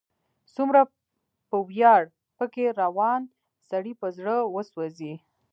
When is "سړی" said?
3.69-3.93